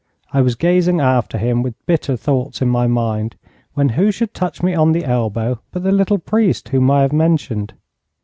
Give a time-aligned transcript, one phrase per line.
[0.33, 3.35] I was gazing after him with bitter thoughts in my mind,
[3.75, 7.13] when who should touch me on the elbow but the little priest whom I have
[7.13, 7.75] mentioned.